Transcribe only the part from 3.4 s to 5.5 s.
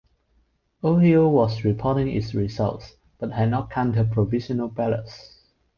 not counted provisional ballots.